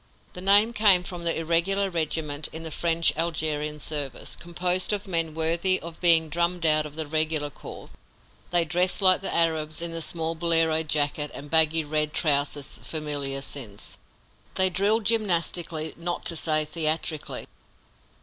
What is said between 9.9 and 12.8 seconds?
the small bolero jacket and baggy red, trousers